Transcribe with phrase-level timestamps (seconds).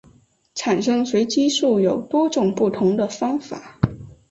[0.55, 3.77] 产生随机数有多种不同的方法。